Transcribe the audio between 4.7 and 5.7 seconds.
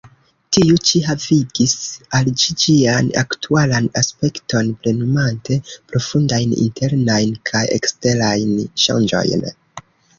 plenumante